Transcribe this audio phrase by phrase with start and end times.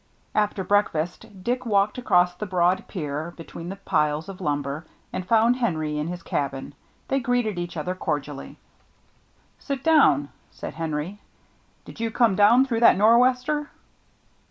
[0.33, 5.57] After breakfast Dick walked across the broad pier between the piles of lumber, and found
[5.57, 6.73] Henry in his cabin.
[7.07, 8.57] They greeted each other cordially.
[9.59, 11.19] 43 44 THE MERRT ANNE" Sit down," said Henry."
[11.85, 13.69] Did you come down through that nor'wester